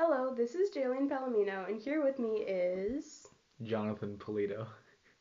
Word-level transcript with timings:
Hello, 0.00 0.32
this 0.32 0.54
is 0.54 0.70
Jaylene 0.70 1.08
Palomino, 1.08 1.68
and 1.68 1.82
here 1.82 2.04
with 2.04 2.20
me 2.20 2.44
is. 2.46 3.26
Jonathan 3.64 4.16
Polido. 4.16 4.64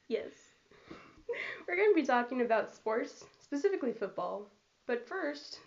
Yes. 0.07 0.29
We're 1.67 1.75
going 1.75 1.89
to 1.89 1.99
be 1.99 2.05
talking 2.05 2.41
about 2.41 2.75
sports, 2.75 3.25
specifically 3.41 3.91
football. 3.91 4.51
But 4.85 5.07
first, 5.07 5.61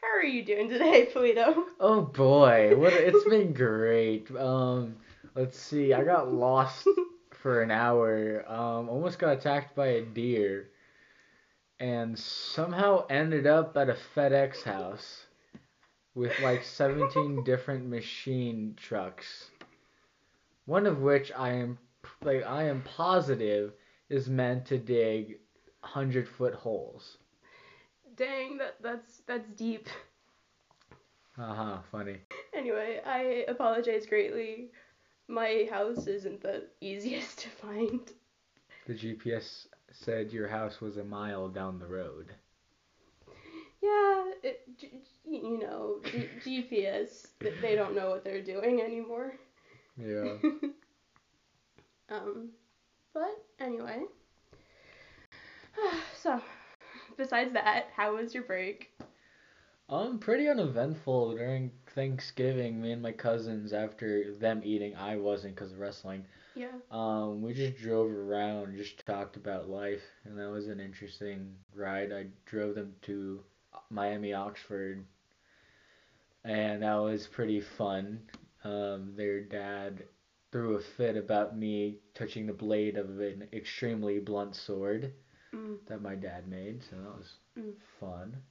how 0.00 0.16
are 0.16 0.24
you 0.24 0.44
doing 0.44 0.68
today, 0.68 1.08
Polido? 1.14 1.64
Oh 1.80 2.02
boy, 2.02 2.76
what 2.76 2.92
it's 2.92 3.28
been 3.28 3.52
great. 3.52 4.30
Um, 4.36 4.94
let's 5.34 5.58
see. 5.58 5.92
I 5.92 6.04
got 6.04 6.32
lost 6.32 6.86
for 7.32 7.60
an 7.60 7.72
hour. 7.72 8.44
Um, 8.46 8.88
almost 8.88 9.18
got 9.18 9.36
attacked 9.36 9.74
by 9.74 9.88
a 9.88 10.02
deer, 10.02 10.68
and 11.80 12.16
somehow 12.16 13.04
ended 13.10 13.48
up 13.48 13.76
at 13.76 13.90
a 13.90 13.96
FedEx 14.14 14.62
house 14.62 15.25
with 16.16 16.32
like 16.40 16.64
17 16.64 17.44
different 17.44 17.86
machine 17.86 18.74
trucks. 18.74 19.50
One 20.64 20.86
of 20.86 21.00
which 21.00 21.30
I 21.36 21.50
am 21.50 21.78
like 22.22 22.44
I 22.44 22.64
am 22.64 22.82
positive 22.82 23.74
is 24.08 24.28
meant 24.28 24.64
to 24.66 24.78
dig 24.78 25.38
100 25.80 26.26
foot 26.26 26.54
holes. 26.54 27.18
Dang, 28.16 28.56
that 28.56 28.76
that's 28.82 29.22
that's 29.26 29.48
deep. 29.50 29.88
Haha, 31.36 31.82
funny. 31.92 32.16
Anyway, 32.54 33.00
I 33.04 33.44
apologize 33.46 34.06
greatly. 34.06 34.70
My 35.28 35.68
house 35.70 36.06
isn't 36.06 36.40
the 36.40 36.64
easiest 36.80 37.40
to 37.40 37.48
find. 37.50 38.00
The 38.86 38.94
GPS 38.94 39.66
said 39.92 40.32
your 40.32 40.48
house 40.48 40.80
was 40.80 40.96
a 40.96 41.04
mile 41.04 41.48
down 41.48 41.78
the 41.78 41.86
road. 41.86 42.32
Yeah, 43.86 44.24
it, 44.42 44.68
you 45.24 45.58
know, 45.60 46.00
G- 46.04 46.28
GPS, 46.44 47.28
they 47.62 47.76
don't 47.76 47.94
know 47.94 48.10
what 48.10 48.24
they're 48.24 48.42
doing 48.42 48.80
anymore. 48.82 49.34
Yeah. 49.96 50.34
um, 52.10 52.50
but 53.14 53.44
anyway. 53.60 54.02
so, 56.20 56.40
besides 57.16 57.52
that, 57.52 57.86
how 57.94 58.16
was 58.16 58.34
your 58.34 58.42
break? 58.42 58.90
Um, 59.88 60.18
pretty 60.18 60.48
uneventful 60.48 61.36
during 61.36 61.70
Thanksgiving. 61.94 62.82
Me 62.82 62.90
and 62.92 63.02
my 63.02 63.12
cousins, 63.12 63.72
after 63.72 64.32
them 64.34 64.62
eating, 64.64 64.96
I 64.96 65.16
wasn't 65.16 65.54
because 65.54 65.72
of 65.72 65.78
wrestling. 65.78 66.24
Yeah. 66.56 66.72
Um, 66.90 67.40
we 67.40 67.54
just 67.54 67.76
drove 67.76 68.10
around, 68.10 68.76
just 68.76 69.06
talked 69.06 69.36
about 69.36 69.68
life, 69.68 70.02
and 70.24 70.36
that 70.38 70.50
was 70.50 70.66
an 70.66 70.80
interesting 70.80 71.54
ride. 71.72 72.12
I 72.12 72.26
drove 72.46 72.74
them 72.74 72.94
to 73.02 73.44
Miami, 73.90 74.32
Oxford, 74.34 75.04
and 76.44 76.82
that 76.82 76.94
was 76.96 77.26
pretty 77.26 77.60
fun. 77.60 78.20
Um, 78.64 79.14
their 79.16 79.40
dad 79.40 80.04
threw 80.52 80.76
a 80.76 80.80
fit 80.80 81.16
about 81.16 81.56
me 81.56 81.98
touching 82.14 82.46
the 82.46 82.52
blade 82.52 82.96
of 82.96 83.20
an 83.20 83.48
extremely 83.52 84.18
blunt 84.18 84.54
sword 84.54 85.12
Mm, 85.52 85.78
that 85.86 86.02
my 86.02 86.14
dad 86.14 86.48
made, 86.48 86.82
so 86.82 86.96
that 86.96 87.16
was 87.16 87.38
Mm. 87.56 87.74
fun. 88.00 88.42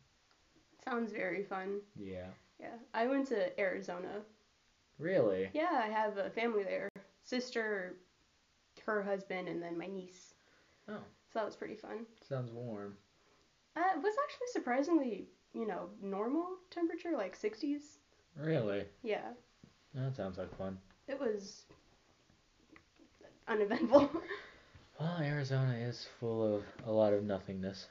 sounds 0.86 1.12
very 1.12 1.44
fun. 1.44 1.81
Yeah. 1.96 2.30
Yeah. 2.59 2.78
I 2.94 3.08
went 3.08 3.28
to 3.30 3.59
Arizona. 3.59 4.23
Really? 5.00 5.50
Yeah, 5.53 5.72
I 5.84 5.88
have 5.88 6.18
a 6.18 6.30
family 6.30 6.64
there. 6.64 6.90
Sister, 7.23 7.96
her 8.86 9.02
husband, 9.02 9.48
and 9.50 9.62
then 9.62 9.78
my 9.78 9.88
niece. 9.88 10.36
Oh. 10.88 11.03
So 11.34 11.40
that 11.40 11.46
was 11.46 11.56
pretty 11.56 11.76
fun. 11.76 12.06
Sounds 12.22 12.52
warm. 12.52 12.98
Uh, 13.76 13.81
it 13.98 14.02
was 14.02 14.14
actually 14.23 14.48
surprisingly, 14.54 15.28
you 15.54 15.68
know, 15.68 15.90
normal 16.02 16.45
temperature, 16.72 17.12
like 17.16 17.40
60s. 17.40 17.98
Really? 18.40 18.86
Yeah. 19.04 19.28
That 19.94 20.16
sounds 20.16 20.38
like 20.38 20.56
fun. 20.58 20.78
It 21.08 21.20
was 21.20 21.64
uneventful. 23.48 24.09
Well, 24.98 25.18
Arizona 25.20 25.73
is 25.73 26.08
full 26.22 26.56
of 26.56 26.64
a 26.88 26.92
lot 26.92 27.12
of 27.12 27.22
nothingness. 27.25 27.90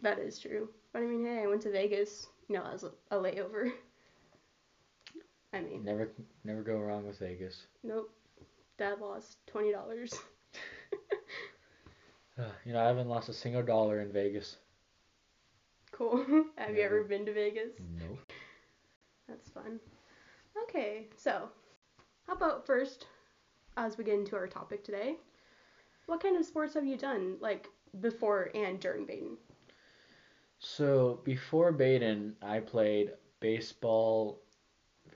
that 0.00 0.20
is 0.20 0.38
true. 0.38 0.68
But 0.92 1.02
I 1.02 1.06
mean, 1.06 1.24
hey, 1.24 1.42
I 1.42 1.48
went 1.48 1.62
to 1.62 1.72
Vegas, 1.72 2.28
you 2.48 2.54
know, 2.54 2.62
as 2.72 2.84
a, 2.84 3.16
layover. 3.16 3.72
I 5.52 5.60
mean, 5.60 5.82
Never, 5.82 6.08
never 6.44 6.62
go 6.62 6.78
wrong 6.78 7.04
with 7.04 7.18
Vegas. 7.18 7.66
nope. 7.82 8.12
Dad 8.78 9.00
lost 9.00 9.38
twenty 9.48 9.72
dollars. 9.72 10.14
Uh, 12.38 12.42
you 12.64 12.72
know, 12.72 12.80
I 12.80 12.86
haven't 12.86 13.08
lost 13.08 13.28
a 13.28 13.32
single 13.32 13.62
dollar 13.62 14.00
in 14.00 14.10
Vegas. 14.12 14.56
Cool. 15.96 16.24
Have 16.56 16.76
you 16.76 16.82
ever 16.82 17.04
been 17.04 17.24
to 17.26 17.32
Vegas? 17.32 17.70
Nope. 18.00 18.32
That's 19.28 19.48
fun. 19.48 19.78
Okay, 20.64 21.06
so 21.16 21.48
how 22.26 22.34
about 22.34 22.66
first, 22.66 23.06
as 23.76 23.96
we 23.96 24.04
get 24.04 24.14
into 24.14 24.36
our 24.36 24.48
topic 24.48 24.82
today, 24.82 25.16
what 26.06 26.22
kind 26.22 26.36
of 26.36 26.44
sports 26.44 26.74
have 26.74 26.84
you 26.84 26.96
done, 26.96 27.36
like 27.40 27.68
before 28.00 28.50
and 28.54 28.78
during 28.80 29.06
Badin? 29.06 29.36
So 30.58 31.20
before 31.24 31.72
Badin, 31.72 32.34
I 32.42 32.60
played 32.60 33.12
baseball 33.40 34.40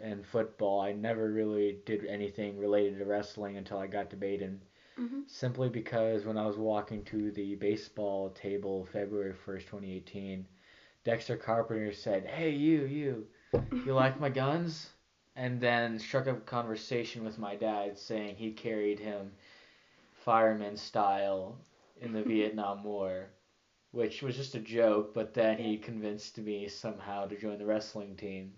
and 0.00 0.24
football. 0.24 0.80
I 0.80 0.92
never 0.92 1.32
really 1.32 1.78
did 1.86 2.04
anything 2.04 2.58
related 2.58 2.98
to 2.98 3.04
wrestling 3.04 3.56
until 3.56 3.78
I 3.78 3.86
got 3.86 4.10
to 4.10 4.16
Badin. 4.16 4.58
Mm-hmm. 4.98 5.20
Simply 5.26 5.68
because 5.68 6.24
when 6.24 6.36
I 6.36 6.46
was 6.46 6.56
walking 6.56 7.04
to 7.04 7.30
the 7.30 7.54
baseball 7.56 8.30
table 8.30 8.88
February 8.92 9.34
1st, 9.46 9.60
2018, 9.60 10.46
Dexter 11.04 11.36
Carpenter 11.36 11.92
said, 11.92 12.26
Hey, 12.26 12.50
you, 12.50 12.84
you, 12.84 13.26
you 13.72 13.94
like 13.94 14.20
my 14.20 14.28
guns? 14.28 14.90
And 15.36 15.60
then 15.60 15.98
struck 15.98 16.26
up 16.26 16.38
a 16.38 16.40
conversation 16.40 17.24
with 17.24 17.38
my 17.38 17.54
dad 17.54 17.96
saying 17.98 18.36
he 18.36 18.50
carried 18.50 18.98
him 18.98 19.30
fireman 20.24 20.76
style 20.76 21.56
in 22.00 22.12
the 22.12 22.22
Vietnam 22.34 22.82
War, 22.82 23.30
which 23.92 24.22
was 24.22 24.36
just 24.36 24.56
a 24.56 24.60
joke, 24.60 25.14
but 25.14 25.32
then 25.34 25.56
he 25.56 25.78
convinced 25.78 26.38
me 26.38 26.68
somehow 26.68 27.26
to 27.26 27.38
join 27.38 27.58
the 27.58 27.66
wrestling 27.66 28.16
team. 28.16 28.52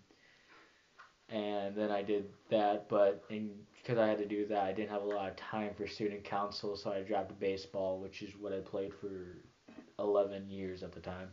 And 1.28 1.76
then 1.76 1.90
I 1.92 2.02
did 2.02 2.30
that, 2.48 2.88
but 2.88 3.28
because 3.28 3.98
I 3.98 4.08
had 4.08 4.18
to 4.18 4.26
do 4.26 4.46
that, 4.46 4.64
I 4.64 4.72
didn't 4.72 4.90
have 4.90 5.02
a 5.02 5.06
lot 5.06 5.30
of 5.30 5.36
time 5.36 5.74
for 5.74 5.86
student 5.86 6.24
council, 6.24 6.76
so 6.76 6.90
I 6.90 7.02
dropped 7.02 7.38
baseball, 7.38 8.00
which 8.00 8.22
is 8.22 8.32
what 8.36 8.52
I 8.52 8.60
played 8.60 8.92
for 8.94 9.42
11 10.00 10.50
years 10.50 10.82
at 10.82 10.92
the 10.92 11.00
time. 11.00 11.28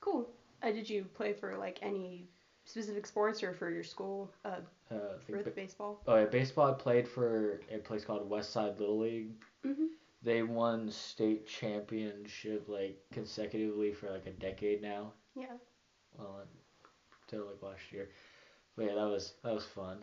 Cool. 0.00 0.28
Uh, 0.62 0.70
did 0.70 0.88
you 0.88 1.04
play 1.14 1.32
for 1.32 1.56
like 1.56 1.78
any 1.82 2.28
specific 2.64 3.06
sports 3.06 3.42
or 3.42 3.52
for 3.52 3.70
your 3.70 3.84
school 3.84 4.30
uh, 4.44 4.60
Uh, 4.90 5.18
for 5.26 5.42
ba- 5.42 5.50
baseball? 5.50 6.02
oh, 6.06 6.16
yeah, 6.16 6.24
baseball 6.26 6.70
I 6.70 6.74
played 6.74 7.08
for 7.08 7.60
a 7.70 7.78
place 7.78 8.04
called 8.04 8.28
Westside 8.30 8.78
Little 8.78 8.98
League. 8.98 9.32
Mm-hmm. 9.64 9.86
They 10.22 10.42
won 10.42 10.90
state 10.90 11.46
championship 11.46 12.68
like 12.68 12.98
consecutively 13.12 13.92
for 13.92 14.10
like 14.10 14.26
a 14.26 14.32
decade 14.32 14.82
now. 14.82 15.12
Yeah. 15.36 15.56
Well, 16.18 16.40
until 17.22 17.46
like 17.46 17.62
last 17.62 17.92
year. 17.92 18.08
But 18.76 18.86
yeah, 18.86 18.94
that 18.94 19.08
was 19.08 19.34
that 19.44 19.54
was 19.54 19.64
fun. 19.64 19.98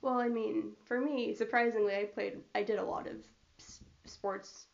Well, 0.00 0.18
I 0.18 0.28
mean, 0.28 0.72
for 0.84 1.00
me, 1.00 1.34
surprisingly, 1.34 1.96
I 1.96 2.04
played. 2.04 2.40
I 2.54 2.62
did 2.62 2.78
a 2.78 2.84
lot 2.84 3.06
of 3.06 3.16
s- 3.58 3.80
sports. 4.06 4.66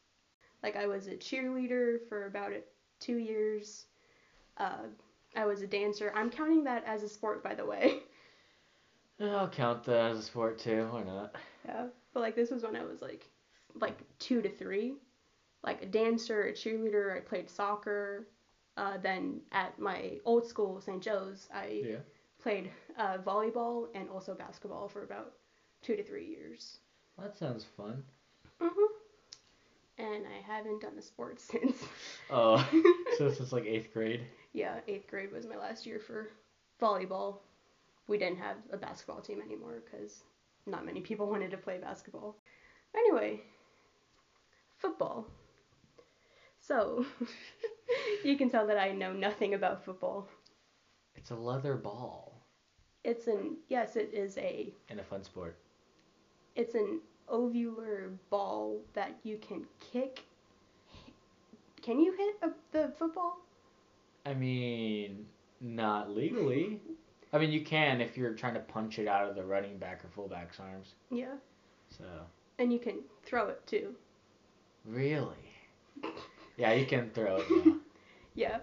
Like 0.63 0.77
I 0.77 0.87
was 0.87 1.07
a 1.09 1.17
cheerleader 1.17 1.99
for 2.09 2.27
about 2.27 2.53
two 3.01 3.17
years. 3.17 3.87
Uh, 4.59 4.87
I 5.37 5.45
was 5.47 5.63
a 5.63 5.67
dancer. 5.67 6.13
I'm 6.15 6.31
counting 6.31 6.65
that 6.65 6.85
as 6.87 7.03
a 7.03 7.09
sport, 7.09 7.43
by 7.43 7.55
the 7.55 7.65
way. 7.67 7.95
I'll 9.21 9.49
count 9.49 9.85
that 9.85 10.11
as 10.13 10.19
a 10.19 10.23
sport 10.23 10.59
too. 10.59 10.89
Why 10.91 11.03
not? 11.03 11.35
Yeah. 11.67 11.87
But 12.13 12.21
like 12.21 12.35
this 12.35 12.51
was 12.51 12.63
when 12.63 12.77
I 12.77 12.85
was 12.85 13.01
like, 13.03 13.29
like 13.75 13.99
two 14.19 14.43
to 14.43 14.49
three, 14.49 14.95
like 15.63 15.83
a 15.83 15.87
dancer, 15.87 16.45
a 16.45 16.53
cheerleader. 16.53 17.17
I 17.17 17.21
played 17.21 17.49
soccer. 17.51 18.27
Uh, 18.77 18.97
then 19.03 19.41
at 19.53 19.79
my 19.79 20.19
old 20.25 20.47
school, 20.47 20.81
St. 20.81 21.01
Joe's, 21.01 21.49
I 21.55 21.83
Yeah. 21.85 21.97
played 22.43 22.71
uh, 22.99 23.19
volleyball 23.19 23.87
and 23.95 24.09
also 24.11 24.35
basketball 24.35 24.89
for 24.89 25.05
about 25.05 25.33
two 25.81 25.95
to 25.95 26.03
three 26.03 26.27
years. 26.27 26.79
That 27.19 27.37
sounds 27.39 27.65
fun. 27.77 28.03
Mhm. 28.61 28.87
And 29.99 30.25
I 30.27 30.41
haven't 30.45 30.83
done 30.83 30.99
a 30.99 31.03
sport 31.03 31.39
since. 31.41 31.85
Oh, 32.31 32.69
so 33.19 33.31
since 33.31 33.53
like 33.53 33.65
eighth 33.65 33.93
grade. 33.93 34.23
Yeah, 34.55 34.81
eighth 34.89 35.09
grade 35.09 35.33
was 35.33 35.47
my 35.47 35.57
last 35.57 35.87
year 35.87 36.01
for 36.01 36.31
volleyball. 36.83 37.41
We 38.09 38.19
didn't 38.19 38.39
have 38.39 38.59
a 38.73 38.79
basketball 38.79 39.23
team 39.23 39.43
anymore 39.43 39.83
because 39.85 40.25
not 40.67 40.87
many 40.87 41.03
people 41.03 41.31
wanted 41.31 41.53
to 41.53 41.59
play 41.59 41.79
basketball. 41.79 42.39
Anyway, 42.97 43.43
football. 44.79 45.29
So, 46.59 47.07
you 48.25 48.37
can 48.37 48.51
tell 48.51 48.67
that 48.69 48.79
I 48.79 48.93
know 48.93 49.13
nothing 49.13 49.55
about 49.55 49.85
football. 49.85 50.29
It's 51.17 51.31
a 51.33 51.37
leather 51.37 51.77
ball 51.77 52.47
It's 53.05 53.29
an 53.29 53.59
yes, 53.69 53.97
it 53.97 54.13
is 54.13 54.37
a 54.39 54.75
and 54.89 55.01
a 55.01 55.05
fun 55.05 55.23
sport. 55.25 55.59
it's 56.57 56.75
an 56.75 57.01
ovular 57.29 58.19
ball 58.31 58.85
that 58.95 59.21
you 59.23 59.39
can 59.39 59.67
kick. 59.81 60.25
Can 61.83 62.01
you 62.01 62.13
hit 62.13 62.37
a, 62.43 62.53
the 62.73 62.89
football? 62.99 63.44
I 64.27 64.35
mean, 64.35 65.27
not 65.61 66.11
legally. 66.11 66.81
I 67.33 67.39
mean, 67.39 67.51
you 67.53 67.63
can 67.63 68.01
if 68.01 68.17
you're 68.17 68.33
trying 68.35 68.55
to 68.55 68.61
punch 68.61 68.99
it 68.99 69.09
out 69.09 69.29
of 69.29 69.35
the 69.35 69.45
running 69.45 69.77
back 69.79 70.05
or 70.05 70.09
fullback's 70.09 70.61
arms. 70.61 70.95
Yeah. 71.11 71.35
So 71.91 72.05
And 72.59 72.73
you 72.73 72.79
can 72.79 73.01
throw 73.25 73.49
it 73.49 73.67
too. 73.67 73.95
really, 74.85 75.35
yeah, 76.57 76.73
you 76.73 76.87
can 76.87 77.11
throw 77.11 77.37
it. 77.37 77.47
Yeah. 77.65 77.73
Yeah. 78.37 78.59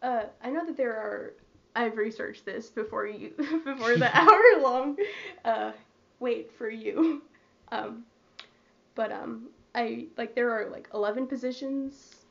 Uh, 0.00 0.26
I 0.44 0.50
know 0.50 0.64
that 0.64 0.76
there 0.76 0.92
are. 0.94 1.32
I've 1.74 1.96
researched 1.96 2.44
this 2.44 2.68
before 2.70 3.06
you 3.08 3.30
before 3.64 3.96
the 3.96 4.10
hour 4.16 4.60
long 4.60 4.96
uh, 5.44 5.72
wait 6.20 6.52
for 6.56 6.70
you. 6.70 7.22
Um, 7.72 8.04
but 8.94 9.10
um, 9.10 9.48
I 9.74 10.06
like 10.16 10.36
there 10.36 10.52
are 10.52 10.70
like 10.70 10.88
eleven 10.94 11.26
positions. 11.26 12.21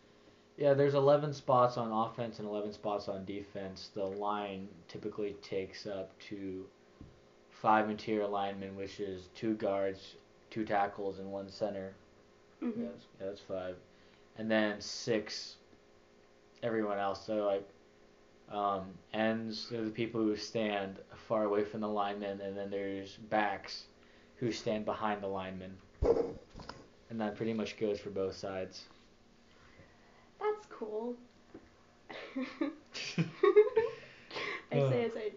Yeah, 0.58 0.74
there's 0.74 0.94
11 0.94 1.34
spots 1.34 1.78
on 1.78 1.92
offense 1.92 2.40
and 2.40 2.48
11 2.48 2.74
spots 2.74 3.08
on 3.08 3.26
defense. 3.26 3.90
The 3.94 4.04
line 4.04 4.68
typically 4.88 5.34
takes 5.42 5.88
up 5.88 6.18
to 6.30 6.66
five 7.50 7.90
interior 7.90 8.28
linemen, 8.28 8.76
which 8.76 9.00
is 9.00 9.30
two 9.36 9.56
guards, 9.56 10.16
two 10.50 10.66
tackles, 10.66 11.20
and 11.20 11.32
one 11.32 11.50
center. 11.50 11.94
Mhm. 12.62 12.78
Yeah, 12.78 12.86
that's, 12.90 13.06
yeah, 13.20 13.26
that's 13.28 13.42
five. 13.42 13.76
And 14.38 14.50
then 14.50 14.80
six, 14.82 15.58
everyone 16.64 17.00
else. 17.00 17.26
So, 17.26 17.46
like, 17.46 17.68
um, 18.52 18.94
ends, 19.14 19.70
they're 19.70 19.84
the 19.86 19.90
people 19.92 20.22
who 20.22 20.36
stand 20.36 21.00
far 21.28 21.46
away 21.46 21.64
from 21.64 21.82
the 21.82 21.88
linemen, 21.88 22.42
and 22.42 22.56
then 22.58 22.70
there's 22.70 23.16
backs 23.30 23.86
who 24.38 24.52
stand 24.52 24.86
behind 24.86 25.22
the 25.24 25.28
linemen. 25.28 25.78
And 27.10 27.20
that 27.20 27.36
pretty 27.36 27.54
much 27.54 27.78
goes 27.78 28.00
for 28.00 28.10
both 28.10 28.36
sides. 28.36 28.86
Cool. 30.82 31.16
I 34.72 34.80
say 34.90 35.06
as 35.06 35.12
I 35.16 35.32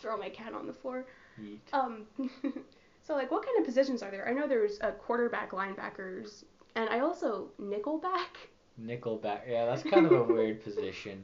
throw 0.00 0.16
my 0.16 0.30
cat 0.30 0.54
on 0.54 0.66
the 0.66 0.72
floor. 0.72 1.04
Yeet. 1.38 1.58
Um, 1.74 2.06
so 3.02 3.14
like, 3.14 3.30
what 3.30 3.44
kind 3.44 3.58
of 3.58 3.66
positions 3.66 4.02
are 4.02 4.10
there? 4.10 4.26
I 4.26 4.32
know 4.32 4.48
there's 4.48 4.78
a 4.80 4.92
quarterback, 4.92 5.50
linebackers, 5.50 6.44
and 6.74 6.88
I 6.88 7.00
also 7.00 7.48
nickelback. 7.60 8.48
Nickelback. 8.82 9.40
Yeah, 9.46 9.66
that's 9.66 9.82
kind 9.82 10.06
of 10.06 10.12
a 10.12 10.24
weird 10.24 10.64
position. 10.64 11.22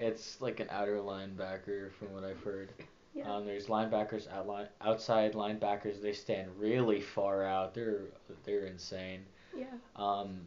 It's 0.00 0.40
like 0.40 0.58
an 0.58 0.66
outer 0.70 0.96
linebacker, 0.96 1.92
from 1.92 2.12
what 2.12 2.24
I've 2.24 2.42
heard. 2.42 2.70
Yeah. 3.14 3.32
Um, 3.32 3.46
there's 3.46 3.66
linebackers, 3.66 4.28
outline, 4.32 4.66
outside 4.80 5.34
linebackers. 5.34 6.02
They 6.02 6.12
stand 6.12 6.50
really 6.58 7.00
far 7.00 7.44
out. 7.44 7.72
They're 7.72 8.06
they're 8.44 8.66
insane. 8.66 9.20
Yeah. 9.56 9.66
Um, 9.94 10.40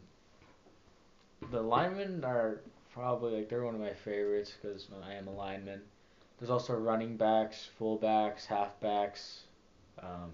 the 1.50 1.60
linemen 1.60 2.24
are 2.24 2.60
probably 2.92 3.36
like 3.36 3.48
they're 3.48 3.64
one 3.64 3.74
of 3.74 3.80
my 3.80 3.92
favorites 3.92 4.54
because 4.60 4.88
I 5.02 5.14
am 5.14 5.28
a 5.28 5.32
lineman. 5.32 5.80
There's 6.38 6.50
also 6.50 6.74
running 6.74 7.16
backs, 7.16 7.68
fullbacks, 7.80 8.46
halfbacks, 8.46 9.40
um, 10.00 10.30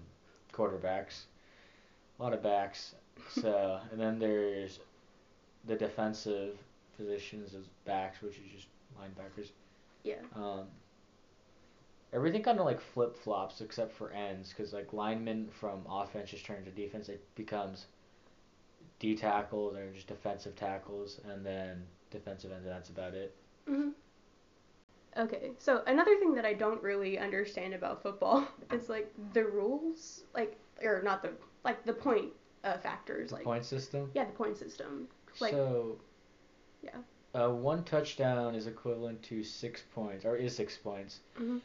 quarterbacks, 0.53 1.23
a 2.19 2.23
lot 2.23 2.33
of 2.33 2.43
backs. 2.43 2.95
So 3.41 3.79
and 3.91 3.99
then 3.99 4.19
there's 4.19 4.79
the 5.65 5.75
defensive 5.75 6.57
positions 6.97 7.53
as 7.53 7.65
backs, 7.85 8.21
which 8.21 8.37
is 8.37 8.51
just 8.53 8.67
linebackers. 8.99 9.49
Yeah. 10.03 10.21
Um, 10.35 10.65
everything 12.13 12.43
kind 12.43 12.59
of 12.59 12.65
like 12.65 12.79
flip 12.79 13.17
flops 13.17 13.61
except 13.61 13.93
for 13.93 14.11
ends, 14.11 14.49
because 14.49 14.73
like 14.73 14.93
linemen 14.93 15.49
from 15.59 15.81
offense 15.89 16.31
just 16.31 16.45
turn 16.45 16.63
to 16.65 16.71
defense. 16.71 17.09
It 17.09 17.23
becomes 17.35 17.87
D 18.99 19.15
tackles 19.15 19.75
or 19.75 19.91
just 19.91 20.07
defensive 20.07 20.55
tackles, 20.55 21.19
and 21.29 21.45
then 21.45 21.85
defensive 22.11 22.51
ends, 22.51 22.65
and 22.65 22.73
that's 22.75 22.89
about 22.89 23.13
it. 23.13 23.35
hmm 23.67 23.89
Okay, 25.17 25.51
so 25.57 25.81
another 25.87 26.17
thing 26.17 26.35
that 26.35 26.45
I 26.45 26.53
don't 26.53 26.81
really 26.83 27.17
understand 27.17 27.73
about 27.73 28.01
football 28.01 28.45
is 28.71 28.89
like 28.89 29.09
the 29.33 29.45
rules, 29.45 30.23
like 30.33 30.57
or 30.83 31.01
not 31.03 31.21
the 31.21 31.31
like 31.63 31.85
the 31.85 31.93
point 31.93 32.31
uh, 32.65 32.77
factors, 32.77 33.29
The 33.29 33.35
like 33.35 33.43
point 33.45 33.65
system. 33.65 34.11
yeah, 34.13 34.25
the 34.25 34.33
point 34.33 34.57
system. 34.57 35.07
Like 35.39 35.51
so. 35.51 35.97
Yeah. 36.83 36.97
Uh, 37.33 37.49
one 37.51 37.83
touchdown 37.83 38.55
is 38.55 38.67
equivalent 38.67 39.21
to 39.23 39.43
six 39.43 39.83
points, 39.93 40.25
or 40.25 40.35
is 40.37 40.55
six 40.55 40.77
points, 40.77 41.19
Mhm. 41.39 41.59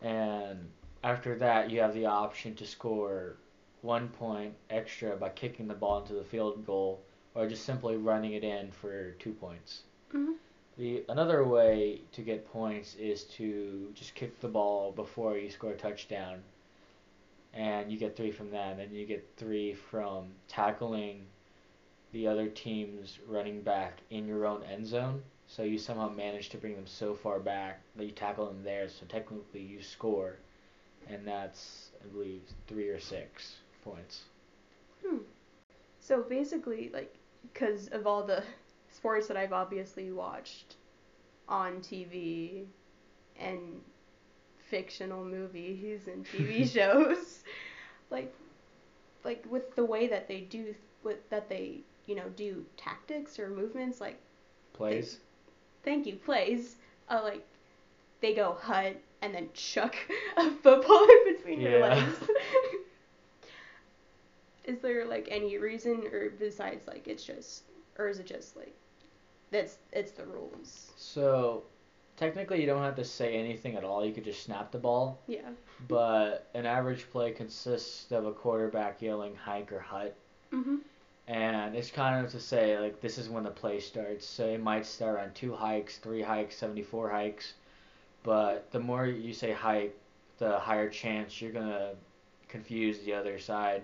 and 0.00 0.70
after 1.04 1.36
that 1.38 1.70
you 1.70 1.80
have 1.80 1.94
the 1.94 2.06
option 2.06 2.54
to 2.56 2.66
score 2.66 3.36
one 3.82 4.08
point 4.08 4.54
extra 4.70 5.16
by 5.16 5.28
kicking 5.28 5.66
the 5.66 5.74
ball 5.74 6.00
into 6.00 6.14
the 6.14 6.24
field 6.24 6.64
goal, 6.64 7.00
or 7.34 7.48
just 7.48 7.64
simply 7.64 7.96
running 7.96 8.32
it 8.32 8.44
in 8.44 8.70
for 8.70 9.10
two 9.12 9.32
points. 9.32 9.82
Mhm. 10.12 10.36
The 10.78 11.04
another 11.08 11.44
way 11.44 12.00
to 12.12 12.22
get 12.22 12.50
points 12.50 12.94
is 12.94 13.24
to 13.24 13.90
just 13.94 14.14
kick 14.14 14.40
the 14.40 14.48
ball 14.48 14.92
before 14.92 15.36
you 15.36 15.50
score 15.50 15.72
a 15.72 15.76
touchdown, 15.76 16.44
and 17.52 17.90
you 17.90 17.98
get 17.98 18.16
three 18.16 18.30
from 18.30 18.50
that. 18.52 18.78
And 18.78 18.96
you 18.96 19.04
get 19.04 19.28
three 19.36 19.74
from 19.74 20.32
tackling 20.48 21.26
the 22.12 22.28
other 22.28 22.48
team's 22.48 23.18
running 23.26 23.62
back 23.62 24.00
in 24.10 24.26
your 24.26 24.46
own 24.46 24.62
end 24.62 24.86
zone. 24.86 25.22
So 25.48 25.64
you 25.64 25.78
somehow 25.78 26.08
manage 26.08 26.50
to 26.50 26.58
bring 26.58 26.76
them 26.76 26.86
so 26.86 27.14
far 27.14 27.40
back 27.40 27.82
that 27.96 28.04
you 28.04 28.12
tackle 28.12 28.46
them 28.46 28.62
there. 28.62 28.88
So 28.88 29.06
technically 29.06 29.60
you 29.60 29.82
score, 29.82 30.38
and 31.08 31.26
that's 31.26 31.90
I 32.02 32.06
believe 32.06 32.42
three 32.66 32.88
or 32.88 33.00
six 33.00 33.61
points. 33.82 34.24
Hmm. 35.06 35.18
So 36.00 36.22
basically, 36.22 36.90
like, 36.92 37.14
because 37.52 37.88
of 37.88 38.06
all 38.06 38.24
the 38.24 38.42
sports 38.90 39.28
that 39.28 39.36
I've 39.36 39.52
obviously 39.52 40.12
watched 40.12 40.76
on 41.48 41.80
TV 41.80 42.64
and 43.38 43.80
fictional 44.70 45.24
movies 45.24 46.08
and 46.08 46.24
TV 46.26 46.64
shows, 46.72 47.44
like, 48.10 48.32
like 49.24 49.44
with 49.50 49.74
the 49.76 49.84
way 49.84 50.06
that 50.08 50.28
they 50.28 50.40
do, 50.42 50.74
with 51.04 51.28
that 51.30 51.48
they, 51.48 51.80
you 52.06 52.14
know, 52.14 52.28
do 52.36 52.64
tactics 52.76 53.38
or 53.38 53.48
movements, 53.48 54.00
like, 54.00 54.18
Plays. 54.72 55.18
thank 55.84 56.06
you, 56.06 56.16
plays, 56.16 56.76
uh, 57.08 57.20
like, 57.22 57.46
they 58.20 58.34
go 58.34 58.56
hut 58.60 58.96
and 59.22 59.34
then 59.34 59.48
chuck 59.54 59.94
a 60.36 60.50
football 60.50 61.04
in 61.04 61.36
between 61.36 61.60
your 61.60 61.80
legs. 61.80 62.16
Is 64.64 64.78
there 64.80 65.04
like 65.06 65.28
any 65.30 65.58
reason, 65.58 66.06
or 66.12 66.30
besides 66.30 66.86
like 66.86 67.08
it's 67.08 67.24
just, 67.24 67.64
or 67.98 68.08
is 68.08 68.18
it 68.18 68.26
just 68.26 68.56
like, 68.56 68.74
that's 69.50 69.78
it's 69.92 70.12
the 70.12 70.24
rules? 70.24 70.90
So 70.96 71.64
technically 72.16 72.60
you 72.60 72.66
don't 72.66 72.82
have 72.82 72.96
to 72.96 73.04
say 73.04 73.34
anything 73.34 73.76
at 73.76 73.84
all. 73.84 74.04
You 74.04 74.12
could 74.12 74.24
just 74.24 74.42
snap 74.44 74.70
the 74.70 74.78
ball. 74.78 75.18
Yeah. 75.26 75.50
But 75.88 76.48
an 76.54 76.66
average 76.66 77.10
play 77.10 77.32
consists 77.32 78.10
of 78.12 78.26
a 78.26 78.32
quarterback 78.32 79.02
yelling 79.02 79.34
hike 79.34 79.72
or 79.72 79.80
hut. 79.80 80.14
Mhm. 80.52 80.80
And 81.28 81.76
it's 81.76 81.90
kind 81.90 82.24
of 82.24 82.32
to 82.32 82.40
say, 82.40 82.78
like, 82.78 83.00
this 83.00 83.16
is 83.16 83.28
when 83.28 83.44
the 83.44 83.50
play 83.50 83.80
starts. 83.80 84.26
So 84.26 84.46
it 84.46 84.60
might 84.60 84.84
start 84.84 85.20
on 85.20 85.32
two 85.32 85.54
hikes, 85.54 85.98
three 85.98 86.20
hikes, 86.20 86.56
74 86.56 87.10
hikes. 87.10 87.54
But 88.24 88.70
the 88.72 88.80
more 88.80 89.06
you 89.06 89.32
say 89.32 89.52
hike, 89.52 89.96
the 90.38 90.58
higher 90.58 90.88
chance 90.90 91.40
you're 91.40 91.52
going 91.52 91.68
to 91.68 91.94
confuse 92.48 92.98
the 93.00 93.14
other 93.14 93.38
side 93.38 93.82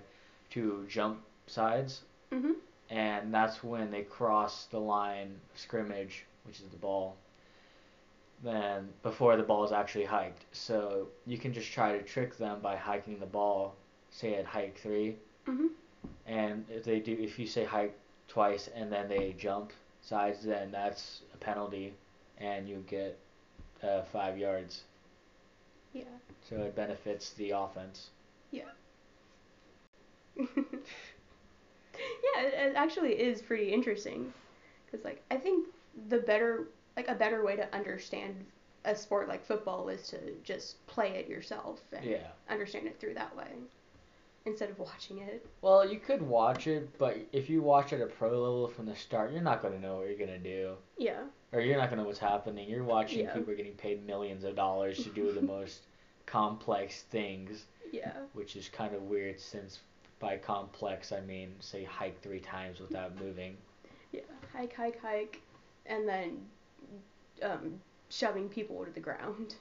to 0.51 0.87
jump 0.89 1.23
sides. 1.47 2.03
Mhm. 2.31 2.57
And 2.91 3.33
that's 3.35 3.63
when 3.63 3.91
they 3.91 4.03
cross 4.03 4.67
the 4.67 4.81
line 4.81 5.41
scrimmage, 5.55 6.25
which 6.45 6.61
is 6.61 6.69
the 6.69 6.77
ball. 6.77 7.17
Then 8.43 8.93
before 9.03 9.37
the 9.37 9.43
ball 9.43 9.65
is 9.65 9.73
actually 9.73 10.05
hiked. 10.05 10.45
So 10.53 11.09
you 11.27 11.39
can 11.39 11.53
just 11.53 11.73
try 11.73 11.97
to 11.99 12.03
trick 12.05 12.37
them 12.37 12.61
by 12.61 12.77
hiking 12.77 13.19
the 13.19 13.27
ball, 13.27 13.75
say 14.11 14.35
at 14.37 14.47
hike 14.47 14.79
three. 14.79 15.17
Mhm. 15.47 15.71
And 16.27 16.65
if 16.71 16.85
they 16.85 17.01
do, 17.01 17.13
if 17.13 17.39
you 17.39 17.47
say 17.47 17.65
hike 17.65 17.99
twice 18.29 18.69
and 18.69 18.93
then 18.93 19.09
they 19.09 19.33
jump 19.33 19.73
sides, 20.03 20.45
then 20.45 20.71
that's 20.71 21.23
a 21.35 21.37
penalty, 21.39 21.95
and 22.39 22.69
you 22.69 22.85
get 22.87 23.19
uh, 23.83 24.03
five 24.05 24.37
yards. 24.39 24.83
Yeah. 25.93 26.05
So 26.49 26.57
it 26.63 26.75
benefits 26.75 27.33
the 27.35 27.51
offense. 27.51 28.11
Yeah. 28.51 28.71
yeah, 32.39 32.43
it, 32.43 32.55
it 32.71 32.77
actually 32.77 33.13
is 33.13 33.43
pretty 33.43 33.73
interesting, 33.73 34.33
because 34.87 35.05
like 35.05 35.23
I 35.31 35.37
think 35.37 35.67
the 36.09 36.19
better, 36.19 36.69
like 36.97 37.09
a 37.09 37.15
better 37.15 37.45
way 37.45 37.57
to 37.57 37.75
understand 37.75 38.45
a 38.85 38.95
sport 38.95 39.29
like 39.29 39.45
football 39.45 39.89
is 39.89 40.09
to 40.09 40.19
just 40.45 40.85
play 40.87 41.11
it 41.11 41.29
yourself 41.29 41.81
and 41.93 42.05
Yeah. 42.05 42.29
understand 42.49 42.87
it 42.87 42.99
through 43.01 43.15
that 43.15 43.35
way, 43.37 43.49
instead 44.47 44.71
of 44.71 44.79
watching 44.79 45.19
it. 45.19 45.45
Well, 45.61 45.91
you 45.91 45.99
could 45.99 46.23
watch 46.23 46.67
it, 46.69 46.97
but 46.99 47.17
if 47.33 47.51
you 47.51 47.61
watch 47.63 47.93
it 47.93 47.97
at 48.01 48.03
a 48.03 48.07
pro 48.11 48.31
level 48.31 48.69
from 48.69 48.87
the 48.87 48.95
start, 48.97 49.33
you're 49.33 49.43
not 49.43 49.61
gonna 49.63 49.81
know 49.81 49.97
what 49.99 50.09
you're 50.09 50.19
gonna 50.19 50.39
do, 50.39 50.77
Yeah. 50.97 51.25
or 51.53 51.61
you're 51.61 51.77
not 51.77 51.91
gonna 51.91 52.03
know 52.03 52.07
what's 52.09 52.19
happening. 52.21 52.69
You're 52.69 52.85
watching 52.85 53.21
Yeah. 53.25 53.35
people 53.35 53.55
getting 53.55 53.75
paid 53.75 54.07
millions 54.07 54.45
of 54.45 54.55
dollars 54.55 55.03
to 55.03 55.11
do 55.11 55.33
the 55.33 55.43
most 55.57 55.83
complex 56.27 57.03
things, 57.03 57.67
Yeah. 57.91 58.13
which 58.35 58.55
is 58.55 58.69
kind 58.69 58.95
of 58.95 59.03
weird 59.03 59.41
since 59.41 59.81
by 60.21 60.37
complex 60.37 61.13
I 61.13 61.21
mean 61.21 61.55
say 61.61 61.85
hike 61.85 62.21
three 62.23 62.41
times 62.41 62.81
without 62.81 63.19
moving. 63.21 63.57
Yeah. 64.13 64.23
Hike, 64.55 64.75
hike, 64.75 65.01
hike, 65.01 65.41
and 65.87 66.09
then 66.09 66.39
um, 67.43 67.81
shoving 68.09 68.49
people 68.49 68.85
to 68.85 68.91
the 68.91 69.01
ground. 69.01 69.55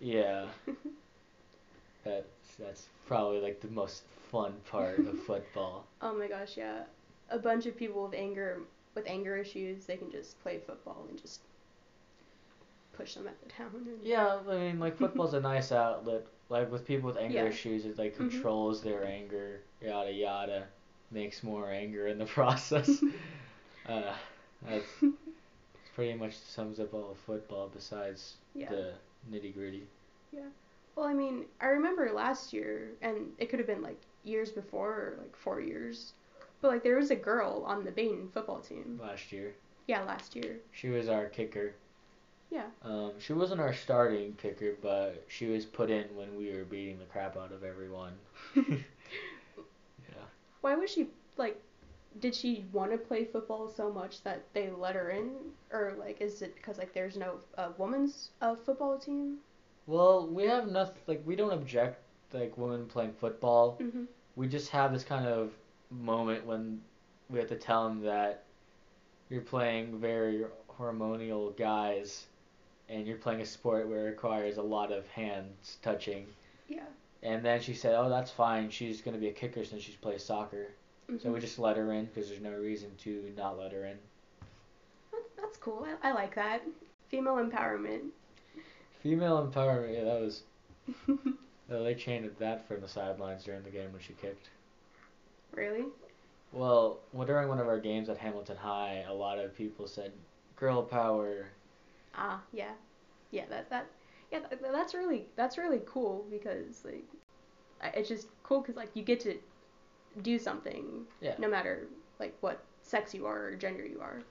Yeah. 0.00 0.46
That's 2.04 2.54
that's 2.58 2.86
probably 3.06 3.40
like 3.40 3.60
the 3.60 3.68
most 3.68 4.02
fun 4.30 4.54
part 4.70 4.98
of 5.00 5.18
football. 5.26 5.84
Oh 6.00 6.14
my 6.14 6.28
gosh, 6.28 6.56
yeah. 6.56 6.84
A 7.30 7.38
bunch 7.38 7.66
of 7.66 7.76
people 7.76 8.04
with 8.04 8.14
anger 8.14 8.60
with 8.94 9.04
anger 9.06 9.36
issues, 9.36 9.84
they 9.84 9.96
can 9.96 10.10
just 10.10 10.40
play 10.42 10.58
football 10.64 11.04
and 11.08 11.20
just 11.20 11.40
push 12.96 13.14
them 13.14 13.26
at 13.28 13.40
the 13.42 13.48
town. 13.50 13.70
And 13.74 14.02
Yeah, 14.02 14.38
I 14.48 14.56
mean 14.56 14.78
like 14.80 14.96
football's 14.96 15.34
a 15.34 15.40
nice 15.40 15.72
outlet. 15.72 16.26
Like 16.48 16.70
with 16.72 16.86
people 16.86 17.08
with 17.08 17.18
anger 17.18 17.34
Yeah. 17.44 17.44
issues, 17.46 17.84
it 17.84 17.98
like 17.98 18.14
Mhm. 18.14 18.30
controls 18.30 18.82
their 18.82 19.04
anger, 19.04 19.60
yada 19.82 20.12
yada, 20.12 20.68
makes 21.10 21.42
more 21.42 21.70
anger 21.70 22.06
in 22.06 22.18
the 22.18 22.24
process. 22.38 23.02
uh, 23.86 24.14
that's 24.62 24.86
pretty 25.94 26.14
much 26.14 26.36
sums 26.36 26.80
up 26.80 26.94
all 26.94 27.10
of 27.10 27.18
football 27.18 27.68
besides 27.68 28.36
yeah. 28.54 28.68
the 28.70 28.94
nitty 29.30 29.52
gritty. 29.54 29.86
Yeah. 30.32 30.48
Well, 30.96 31.06
I 31.06 31.12
mean, 31.14 31.44
I 31.60 31.66
remember 31.66 32.10
last 32.12 32.52
year, 32.52 32.92
and 33.02 33.32
it 33.38 33.48
could 33.50 33.58
have 33.58 33.68
been 33.68 33.82
like 33.82 34.00
years 34.24 34.50
before, 34.50 34.90
or 34.90 35.14
like 35.18 35.36
four 35.36 35.60
years, 35.60 36.12
but 36.60 36.68
like 36.68 36.82
there 36.82 36.96
was 36.96 37.10
a 37.10 37.16
girl 37.16 37.62
on 37.66 37.84
the 37.84 37.90
Bain 37.90 38.28
football 38.32 38.60
team. 38.60 38.98
Last 39.00 39.32
year, 39.32 39.54
Yeah, 39.86 40.02
last 40.04 40.34
year. 40.34 40.60
she 40.72 40.88
was 40.88 41.08
our 41.08 41.26
kicker. 41.26 41.74
Yeah. 42.50 42.66
Um, 42.82 43.12
she 43.18 43.32
wasn't 43.32 43.60
our 43.60 43.74
starting 43.74 44.34
kicker, 44.34 44.74
but 44.82 45.24
she 45.28 45.46
was 45.46 45.66
put 45.66 45.90
in 45.90 46.04
when 46.14 46.36
we 46.36 46.50
were 46.52 46.64
beating 46.64 46.98
the 46.98 47.04
crap 47.04 47.36
out 47.36 47.52
of 47.52 47.62
everyone. 47.62 48.14
yeah. 48.56 48.64
Why 50.62 50.74
was 50.74 50.90
she 50.90 51.08
like? 51.36 51.60
Did 52.20 52.34
she 52.34 52.64
want 52.72 52.90
to 52.90 52.98
play 52.98 53.24
football 53.24 53.68
so 53.68 53.92
much 53.92 54.22
that 54.22 54.42
they 54.54 54.70
let 54.70 54.94
her 54.94 55.10
in, 55.10 55.30
or 55.72 55.94
like 55.98 56.20
is 56.20 56.40
it 56.42 56.54
because 56.56 56.78
like 56.78 56.94
there's 56.94 57.16
no 57.16 57.34
uh, 57.58 57.68
women's 57.76 58.30
uh, 58.40 58.56
football 58.56 58.98
team? 58.98 59.38
Well, 59.86 60.26
we 60.26 60.44
have 60.44 60.68
nothing 60.68 61.02
like 61.06 61.22
we 61.26 61.36
don't 61.36 61.52
object 61.52 62.00
like 62.32 62.56
women 62.56 62.86
playing 62.86 63.12
football. 63.12 63.76
Mhm. 63.80 64.06
We 64.36 64.48
just 64.48 64.70
have 64.70 64.92
this 64.92 65.04
kind 65.04 65.26
of 65.26 65.52
moment 65.90 66.46
when 66.46 66.80
we 67.28 67.38
have 67.38 67.48
to 67.48 67.56
tell 67.56 67.88
them 67.88 68.00
that 68.02 68.44
you're 69.28 69.42
playing 69.42 69.98
very 69.98 70.44
hormonal 70.78 71.56
guys, 71.56 72.26
and 72.88 73.06
you're 73.06 73.16
playing 73.18 73.40
a 73.40 73.46
sport 73.46 73.88
where 73.88 74.06
it 74.06 74.10
requires 74.10 74.56
a 74.56 74.62
lot 74.62 74.92
of 74.92 75.06
hands 75.08 75.78
touching. 75.82 76.26
Yeah. 76.68 76.84
And 77.22 77.44
then 77.44 77.60
she 77.60 77.74
said, 77.74 77.94
"Oh, 77.94 78.08
that's 78.08 78.30
fine. 78.30 78.70
She's 78.70 79.00
gonna 79.00 79.18
be 79.18 79.28
a 79.28 79.32
kicker 79.32 79.64
since 79.64 79.82
she 79.82 79.92
plays 79.92 80.24
soccer." 80.24 80.68
So 81.08 81.28
Mhm. 81.28 81.32
we 81.34 81.40
just 81.40 81.58
let 81.58 81.76
her 81.76 81.92
in 81.92 82.06
because 82.06 82.28
there's 82.28 82.40
no 82.42 82.52
reason 82.56 82.94
to 82.98 83.32
not 83.36 83.58
let 83.58 83.72
her 83.72 83.84
in. 83.86 83.98
That's 85.36 85.56
cool. 85.56 85.86
I, 86.02 86.10
I 86.10 86.12
like 86.12 86.34
that. 86.34 86.62
Female 87.08 87.36
empowerment. 87.36 88.10
Female 89.02 89.46
empowerment. 89.46 89.94
Yeah, 89.94 90.04
that 90.04 90.20
was. 90.20 90.42
Uh, 91.70 91.82
they 91.82 91.94
chanted 91.94 92.34
that 92.38 92.66
from 92.66 92.80
the 92.80 92.88
sidelines 92.88 93.44
during 93.44 93.62
the 93.62 93.68
game 93.68 93.92
when 93.92 94.00
she 94.00 94.14
kicked. 94.14 94.48
really? 95.52 95.84
Well, 96.50 97.00
well, 97.12 97.26
during 97.26 97.46
one 97.48 97.58
of 97.60 97.68
our 97.68 97.78
games 97.78 98.08
at 98.08 98.16
Hamilton 98.16 98.56
High, 98.56 99.04
a 99.06 99.12
lot 99.12 99.38
of 99.38 99.54
people 99.54 99.86
said, 99.86 100.12
"Girl 100.56 100.82
power." 100.82 101.48
Ah, 102.14 102.42
yeah, 102.52 102.72
yeah. 103.30 103.44
That 103.48 103.70
that 103.70 103.86
yeah. 104.32 104.40
That, 104.40 104.60
that's 104.62 104.94
really 104.94 105.26
that's 105.36 105.58
really 105.58 105.80
cool 105.86 106.26
because 106.30 106.84
like, 106.84 107.04
it's 107.94 108.08
just 108.08 108.28
cool 108.42 108.60
because 108.60 108.76
like 108.76 108.90
you 108.94 109.02
get 109.02 109.20
to 109.20 109.36
do 110.22 110.38
something. 110.38 111.04
Yeah. 111.20 111.34
No 111.38 111.48
matter 111.48 111.88
like 112.18 112.36
what 112.40 112.60
sex 112.82 113.14
you 113.14 113.26
are 113.26 113.48
or 113.48 113.54
gender 113.56 113.84
you 113.86 114.00
are. 114.00 114.22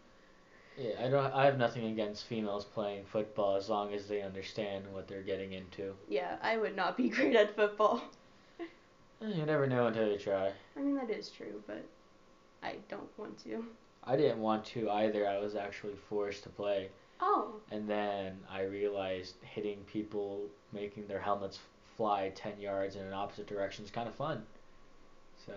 Yeah, 0.78 0.94
I 1.04 1.10
don't. 1.10 1.34
I 1.34 1.46
have 1.46 1.58
nothing 1.58 1.86
against 1.88 2.26
females 2.26 2.66
playing 2.66 3.06
football 3.06 3.56
as 3.56 3.68
long 3.70 3.94
as 3.94 4.08
they 4.08 4.22
understand 4.22 4.86
what 4.94 5.08
they're 5.08 5.24
getting 5.24 5.54
into. 5.54 5.94
Yeah, 6.08 6.38
I 6.42 6.58
would 6.58 6.76
not 6.76 6.96
be 6.98 7.10
great 7.18 7.36
at 7.36 7.56
football. 7.56 8.02
Eh, 9.22 9.30
You 9.30 9.46
never 9.46 9.66
know 9.68 9.88
until 9.88 10.12
you 10.12 10.18
try. 10.18 10.52
I 10.76 10.80
mean 10.80 10.96
that 10.96 11.10
is 11.10 11.30
true, 11.30 11.64
but 11.66 11.84
I 12.62 12.76
don't 12.90 13.10
want 13.18 13.38
to. 13.46 13.66
I 14.04 14.16
didn't 14.16 14.40
want 14.40 14.64
to 14.68 14.90
either. 14.90 15.28
I 15.28 15.40
was 15.40 15.56
actually 15.56 15.96
forced 15.96 16.44
to 16.44 16.50
play, 16.50 16.90
Oh, 17.20 17.56
and 17.72 17.90
then 17.90 18.38
I 18.50 18.62
realized 18.64 19.36
hitting 19.42 19.80
people, 19.92 20.46
making 20.72 21.08
their 21.08 21.20
helmets 21.20 21.60
fly 21.98 22.32
ten 22.36 22.60
yards 22.60 22.96
in 22.96 23.04
an 23.04 23.14
opposite 23.14 23.48
direction 23.48 23.84
is 23.86 23.92
kind 23.92 24.08
of 24.08 24.16
fun. 24.16 24.44
So 25.46 25.54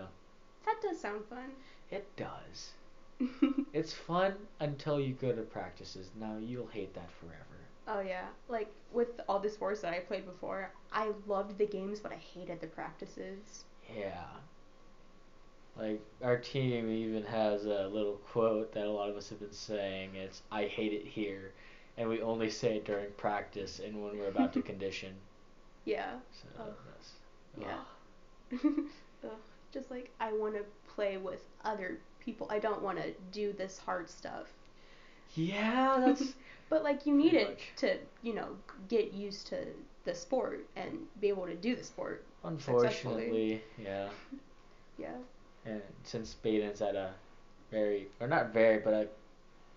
that 0.65 0.77
does 0.83 1.01
sound 1.01 1.25
fun. 1.29 1.51
it 1.91 2.07
does. 2.17 2.73
It's 3.73 3.93
fun 3.93 4.35
until 4.61 4.99
you 4.99 5.13
go 5.15 5.33
to 5.33 5.43
practices. 5.43 6.11
Now 6.19 6.37
you'll 6.41 6.67
hate 6.69 6.95
that 6.95 7.11
forever. 7.21 7.45
oh 7.87 8.01
yeah, 8.01 8.27
like 8.49 8.71
with 8.93 9.21
all 9.29 9.39
the 9.39 9.51
sports 9.51 9.81
that 9.83 9.93
I 9.93 9.99
played 10.01 10.25
before, 10.27 10.73
I 10.93 11.13
loved 11.27 11.59
the 11.59 11.67
games, 11.67 12.01
but 12.01 12.13
I 12.13 12.17
hated 12.17 12.61
the 12.61 12.67
practices. 12.69 13.65
Yeah. 13.95 14.25
Like 15.81 16.01
our 16.23 16.37
team 16.39 16.91
even 16.91 17.25
has 17.25 17.65
a 17.65 17.89
little 17.89 18.21
quote 18.33 18.73
that 18.75 18.85
a 18.85 18.91
lot 18.91 19.09
of 19.09 19.17
us 19.17 19.31
have 19.31 19.41
been 19.41 19.53
saying. 19.53 20.15
It's 20.15 20.43
"I 20.53 20.67
hate 20.67 20.93
it 20.93 21.07
here," 21.07 21.53
and 21.97 22.09
we 22.09 22.21
only 22.21 22.51
say 22.51 22.77
it 22.77 22.85
during 22.85 23.11
practice 23.13 23.81
and 23.81 24.03
when 24.03 24.19
we're 24.19 24.29
about 24.29 24.53
to 24.55 24.63
condition. 24.73 25.15
Yeah. 25.85 26.19
So 26.33 26.49
Oh. 26.59 26.75
that's 26.87 27.13
Yeah. 27.59 27.79
ugh. 28.53 28.85
Ugh, 29.25 29.31
just 29.73 29.91
like 29.91 30.11
I 30.21 30.33
want 30.33 30.55
to 30.55 30.65
play 30.95 31.17
with 31.17 31.43
other 31.65 31.99
people. 32.21 32.47
I 32.51 32.59
don't 32.59 32.83
want 32.83 32.99
to 32.99 33.13
do 33.33 33.53
this 33.53 33.79
hard 33.79 34.09
stuff. 34.11 34.47
Yeah, 35.35 36.03
that's 36.05 36.35
But 36.69 36.85
like 36.85 37.07
you 37.07 37.15
need 37.15 37.35
it 37.35 37.59
to, 37.79 37.99
you 38.23 38.35
know, 38.35 38.57
get 38.89 39.13
used 39.13 39.47
to 39.49 39.67
the 40.05 40.15
sport 40.15 40.67
and 40.77 41.07
be 41.21 41.29
able 41.29 41.47
to 41.47 41.55
do 41.55 41.75
the 41.75 41.85
sport. 41.85 42.25
unfortunately, 42.45 43.63
yeah. 43.79 44.09
Yeah. 44.99 45.17
And 45.67 45.83
since 46.05 46.35
Badin's 46.35 46.81
at 46.81 46.95
a 46.95 47.11
very, 47.71 48.09
or 48.21 48.27
not 48.27 48.53
very, 48.53 48.79
but 48.79 48.95
a, 48.95 49.09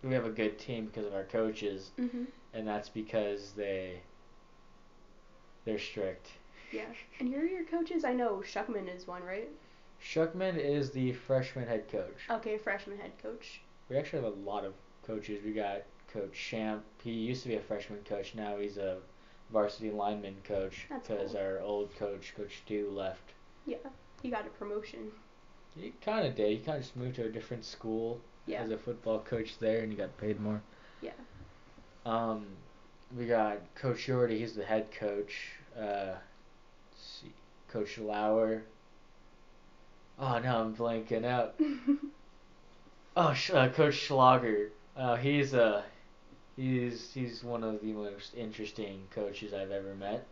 we 0.03 0.13
have 0.13 0.25
a 0.25 0.29
good 0.31 0.57
team 0.57 0.85
because 0.85 1.05
of 1.05 1.13
our 1.13 1.23
coaches, 1.25 1.91
Mhm. 1.97 2.27
and 2.53 2.67
that's 2.67 2.89
because 2.89 3.51
they, 3.53 3.99
they're 5.65 5.79
strict. 5.79 6.27
Yeah. 6.71 6.85
And 7.19 7.29
who 7.33 7.39
are 7.41 7.45
your 7.45 7.65
coaches? 7.65 8.03
I 8.03 8.13
know 8.13 8.37
Shuckman 8.45 8.93
is 8.93 9.07
one, 9.07 9.23
right? 9.23 9.49
Shuckman 10.01 10.57
is 10.57 10.91
the 10.91 11.13
freshman 11.13 11.67
head 11.67 11.87
coach. 11.89 12.27
Okay, 12.29 12.57
freshman 12.57 12.97
head 12.97 13.11
coach. 13.21 13.61
We 13.89 13.97
actually 13.97 14.23
have 14.23 14.33
a 14.33 14.35
lot 14.49 14.65
of 14.65 14.73
coaches. 15.05 15.43
We 15.43 15.51
got 15.53 15.83
Coach 16.11 16.33
Champ. 16.33 16.83
He 17.03 17.11
used 17.11 17.43
to 17.43 17.49
be 17.49 17.55
a 17.55 17.61
freshman 17.61 18.03
coach. 18.03 18.35
Now 18.35 18.57
he's 18.57 18.77
a 18.77 18.97
varsity 19.51 19.91
lineman 19.91 20.35
coach 20.43 20.85
because 20.89 21.31
cool. 21.31 21.39
our 21.41 21.59
old 21.59 21.95
coach, 21.95 22.33
Coach 22.35 22.57
Stu, 22.65 22.89
left. 22.91 23.33
Yeah. 23.65 23.77
He 24.21 24.29
got 24.29 24.45
a 24.47 24.49
promotion. 24.49 25.11
He 25.75 25.93
kind 26.03 26.27
of 26.27 26.35
did. 26.35 26.49
He 26.51 26.57
kind 26.63 26.77
of 26.77 26.83
just 26.83 26.95
moved 26.95 27.15
to 27.15 27.25
a 27.25 27.29
different 27.29 27.65
school 27.65 28.19
Yeah. 28.45 28.61
as 28.61 28.71
a 28.71 28.77
football 28.77 29.19
coach 29.19 29.57
there, 29.59 29.81
and 29.81 29.91
he 29.91 29.97
got 29.97 30.15
paid 30.17 30.39
more. 30.39 30.61
Yeah. 31.01 31.11
Um, 32.05 32.45
we 33.17 33.25
got 33.27 33.57
Coach 33.75 33.99
Shorty. 33.99 34.39
He's 34.39 34.55
the 34.55 34.63
head 34.65 34.87
coach. 34.91 35.33
Uh, 35.77 36.15
let's 36.91 37.21
see, 37.21 37.31
Coach 37.69 37.97
Lauer. 37.97 38.63
Oh 40.19 40.37
no, 40.39 40.61
I'm 40.61 40.75
blanking 40.75 41.25
out. 41.25 41.55
Oh, 43.15 43.31
Sh- 43.35 43.51
uh, 43.51 43.69
Coach 43.69 43.93
Schlager. 43.93 44.71
Uh, 44.97 45.15
he's 45.17 45.53
uh, 45.53 45.83
he's 46.55 47.11
he's 47.13 47.43
one 47.43 47.63
of 47.63 47.79
the 47.81 47.93
most 47.93 48.33
interesting 48.33 49.03
coaches 49.13 49.53
I've 49.53 49.69
ever 49.69 49.93
met. 49.93 50.25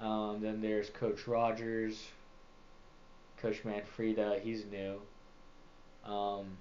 Um, 0.00 0.40
then 0.40 0.60
there's 0.60 0.90
Coach 0.90 1.28
Rogers. 1.28 2.08
Coach 3.40 3.62
Manfreda, 3.64 4.40
he's 4.40 4.64
new. 4.66 5.00
Um, 6.04 6.56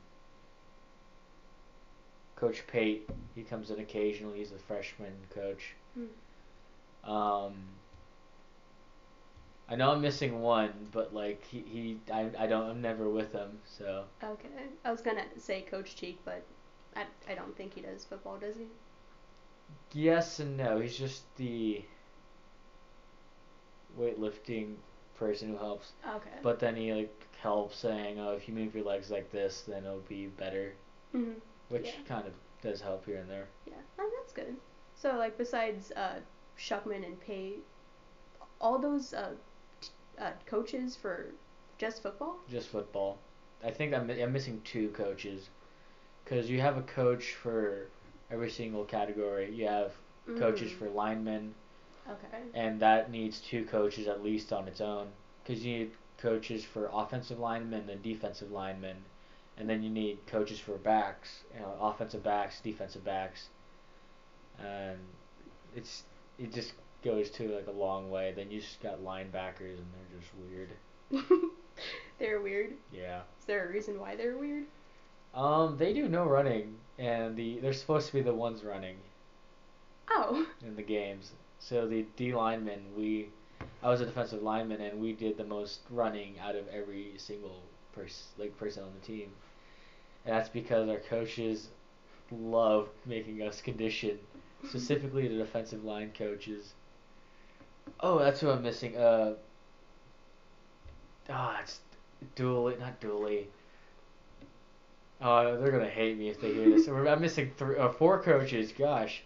coach 2.35 2.65
Pate, 2.67 3.09
he 3.35 3.43
comes 3.43 3.71
in 3.71 3.79
occasionally. 3.79 4.39
He's 4.39 4.51
a 4.51 4.59
freshman 4.59 5.13
coach. 5.33 5.73
Hmm. 5.93 7.09
Um, 7.09 7.53
I 9.69 9.75
know 9.75 9.91
I'm 9.91 10.01
missing 10.01 10.41
one, 10.41 10.71
but 10.91 11.13
like 11.13 11.43
he, 11.45 11.63
he 11.67 11.97
I, 12.11 12.29
I 12.37 12.47
don't 12.47 12.69
I'm 12.69 12.81
never 12.81 13.09
with 13.09 13.33
him, 13.33 13.59
so 13.65 14.05
okay. 14.23 14.47
I 14.85 14.91
was 14.91 15.01
gonna 15.01 15.23
say 15.37 15.61
Coach 15.61 15.95
Cheek, 15.95 16.19
but 16.23 16.43
I, 16.95 17.03
I 17.29 17.35
don't 17.35 17.55
think 17.57 17.73
he 17.73 17.81
does 17.81 18.05
football, 18.05 18.37
does 18.37 18.55
he? 18.55 18.65
yes 19.93 20.39
and 20.39 20.57
no. 20.57 20.79
He's 20.79 20.97
just 20.97 21.23
the 21.37 21.81
weightlifting 23.99 24.75
person 25.17 25.49
who 25.49 25.57
helps, 25.57 25.93
Okay. 26.15 26.29
but 26.41 26.59
then 26.59 26.75
he 26.75 26.93
like 26.93 27.27
helps 27.41 27.77
saying, 27.77 28.19
"Oh, 28.19 28.31
if 28.33 28.47
you 28.47 28.53
move 28.53 28.75
your 28.75 28.83
legs 28.85 29.09
like 29.11 29.31
this, 29.31 29.61
then 29.61 29.83
it'll 29.85 29.99
be 30.01 30.27
better," 30.27 30.73
hmm 31.11 31.33
which 31.69 31.85
Yeah. 31.87 32.03
kind 32.07 32.27
of 32.27 32.33
does 32.61 32.81
help 32.81 33.05
here 33.05 33.17
and 33.17 33.29
there. 33.29 33.47
Yeah, 33.65 33.73
oh, 33.99 34.09
that's 34.19 34.31
good. 34.33 34.55
So, 34.95 35.17
like, 35.17 35.37
besides 35.37 35.91
uh, 35.91 36.19
Shuckman 36.57 37.05
and 37.05 37.19
Pay, 37.19 37.55
all 38.61 38.79
those 38.79 39.13
uh, 39.13 39.35
t- 39.81 39.89
uh, 40.19 40.31
coaches 40.45 40.95
for 40.95 41.27
just 41.77 42.01
football? 42.01 42.37
Just 42.49 42.69
football. 42.69 43.17
I 43.63 43.71
think 43.71 43.93
I'm 43.93 44.09
I'm 44.09 44.31
missing 44.33 44.61
two 44.63 44.89
coaches, 44.89 45.49
because 46.23 46.49
you 46.49 46.61
have 46.61 46.77
a 46.77 46.81
coach 46.83 47.33
for 47.35 47.87
every 48.31 48.49
single 48.49 48.85
category. 48.85 49.53
You 49.53 49.67
have 49.67 49.93
coaches 50.37 50.71
Mm. 50.71 50.77
for 50.79 50.89
linemen, 50.89 51.53
Okay. 52.09 52.41
and 52.53 52.79
that 52.79 53.11
needs 53.11 53.39
two 53.41 53.65
coaches 53.65 54.07
at 54.07 54.23
least 54.23 54.53
on 54.53 54.67
its 54.67 54.79
own 54.81 55.07
because 55.43 55.63
you 55.65 55.77
need 55.79 55.91
coaches 56.17 56.63
for 56.63 56.89
offensive 56.93 57.37
linemen 57.39 57.89
and 57.89 58.01
defensive 58.01 58.51
linemen, 58.51 58.97
and 59.57 59.69
then 59.69 59.83
you 59.83 59.89
need 59.89 60.17
coaches 60.27 60.59
for 60.59 60.77
backs, 60.77 61.29
you 61.53 61.59
know, 61.59 61.73
offensive 61.81 62.23
backs, 62.23 62.59
defensive 62.61 63.03
backs, 63.03 63.47
and 64.59 64.97
it's 65.75 66.03
it 66.39 66.53
just 66.53 66.73
goes 67.03 67.29
to 67.31 67.47
like 67.49 67.67
a 67.67 67.71
long 67.71 68.09
way. 68.09 68.33
Then 68.35 68.49
you 68.51 68.59
just 68.61 68.81
got 68.81 68.99
linebackers 69.03 69.77
and 69.77 69.85
they're 69.93 70.19
just 70.19 70.31
weird. 70.49 70.69
they're 72.19 72.41
weird. 72.41 72.73
Yeah. 72.91 73.21
Is 73.39 73.45
there 73.45 73.67
a 73.67 73.71
reason 73.71 73.99
why 73.99 74.15
they're 74.15 74.37
weird? 74.37 74.65
Um, 75.35 75.77
they 75.77 75.93
do 75.93 76.07
no 76.07 76.25
running, 76.25 76.75
and 76.97 77.35
the 77.35 77.59
they're 77.59 77.73
supposed 77.73 78.07
to 78.07 78.13
be 78.13 78.21
the 78.21 78.33
ones 78.33 78.63
running 78.63 78.95
Oh. 80.09 80.47
in 80.65 80.75
the 80.75 80.81
games. 80.81 81.31
So 81.59 81.87
the 81.87 82.05
D 82.15 82.33
linemen, 82.33 82.79
we, 82.95 83.29
I 83.83 83.89
was 83.89 84.01
a 84.01 84.05
defensive 84.05 84.41
lineman, 84.41 84.81
and 84.81 84.99
we 84.99 85.13
did 85.13 85.37
the 85.37 85.43
most 85.43 85.81
running 85.89 86.39
out 86.39 86.55
of 86.55 86.67
every 86.69 87.13
single 87.17 87.61
person, 87.93 88.25
like 88.37 88.57
person 88.57 88.83
on 88.83 88.89
the 88.99 89.05
team, 89.05 89.29
and 90.25 90.35
that's 90.35 90.49
because 90.49 90.87
our 90.89 90.99
coaches 90.99 91.69
love 92.31 92.89
making 93.05 93.41
us 93.41 93.61
condition, 93.61 94.19
specifically 94.67 95.27
the 95.27 95.37
defensive 95.37 95.83
line 95.83 96.11
coaches. 96.17 96.73
Oh, 97.99 98.19
that's 98.19 98.39
who 98.39 98.49
I'm 98.49 98.63
missing. 98.63 98.95
Uh. 98.97 99.33
Ah, 101.29 101.59
it's 101.61 101.79
Dooley, 102.35 102.75
not 102.79 102.99
Dooley. 102.99 103.47
Oh, 105.19 105.57
they're 105.57 105.71
gonna 105.71 105.89
hate 105.89 106.17
me 106.17 106.29
if 106.29 106.39
they 106.39 106.53
hear 106.53 106.69
this. 106.69 106.87
I'm 106.87 107.21
missing 107.21 107.51
three, 107.57 107.77
uh, 107.77 107.89
four 107.89 108.21
coaches. 108.21 108.71
Gosh, 108.71 109.23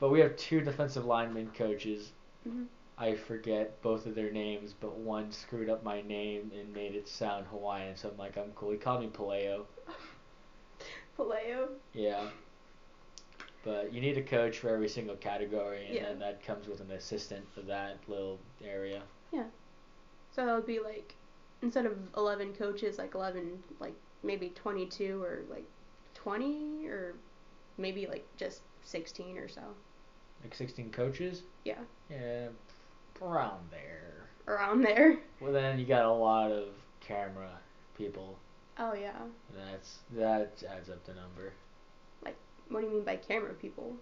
but 0.00 0.10
we 0.10 0.18
have 0.20 0.34
two 0.36 0.60
defensive 0.60 1.04
lineman 1.04 1.50
coaches. 1.52 2.12
Mhm. 2.48 2.66
I 2.98 3.14
forget 3.14 3.80
both 3.82 4.04
of 4.06 4.14
their 4.14 4.30
names, 4.30 4.74
but 4.78 4.94
one 4.96 5.30
screwed 5.32 5.70
up 5.70 5.82
my 5.82 6.02
name 6.02 6.50
and 6.54 6.72
made 6.72 6.94
it 6.94 7.08
sound 7.08 7.46
Hawaiian. 7.46 7.96
So 7.96 8.10
I'm 8.10 8.16
like, 8.18 8.36
I'm 8.36 8.52
cool. 8.52 8.70
He 8.72 8.76
called 8.76 9.00
me 9.00 9.08
Paleo. 9.08 9.64
Paleo. 11.18 11.68
Yeah. 11.92 12.28
But 13.64 13.92
you 13.92 14.00
need 14.00 14.16
a 14.16 14.22
coach 14.22 14.58
for 14.58 14.68
every 14.70 14.88
single 14.88 15.16
category, 15.16 15.86
and 15.86 15.94
Yeah. 15.94 16.02
then 16.08 16.18
that 16.20 16.42
comes 16.42 16.66
with 16.66 16.80
an 16.80 16.90
assistant 16.92 17.46
for 17.52 17.60
that 17.62 17.96
little 18.08 18.38
area. 18.64 19.02
Yeah. 19.32 19.46
So 20.32 20.46
that 20.46 20.54
would 20.54 20.66
be 20.66 20.80
like 20.80 21.14
instead 21.62 21.84
of 21.86 21.96
eleven 22.16 22.54
coaches, 22.54 22.96
like 22.98 23.14
eleven, 23.14 23.62
like 23.78 23.94
maybe 24.22 24.50
twenty-two 24.50 25.22
or 25.22 25.42
like 25.50 25.66
twenty 26.14 26.86
or 26.86 27.14
maybe 27.76 28.06
like 28.06 28.26
just 28.36 28.62
sixteen 28.82 29.36
or 29.36 29.48
so. 29.48 29.62
Like 30.42 30.54
16 30.54 30.90
coaches. 30.90 31.42
Yeah, 31.64 31.74
Yeah, 32.10 32.48
around 33.20 33.70
there. 33.70 34.28
around 34.48 34.82
there. 34.82 35.18
Well, 35.40 35.52
then 35.52 35.78
you 35.78 35.84
got 35.86 36.04
a 36.04 36.10
lot 36.12 36.50
of 36.50 36.68
camera 37.00 37.50
people. 37.96 38.38
Oh 38.78 38.94
yeah. 38.94 39.12
That's 39.54 39.98
that 40.16 40.62
adds 40.68 40.88
up 40.88 41.04
the 41.04 41.12
number. 41.14 41.52
Like, 42.24 42.36
what 42.68 42.80
do 42.80 42.86
you 42.86 42.92
mean 42.94 43.04
by 43.04 43.16
camera 43.16 43.52
people? 43.54 43.94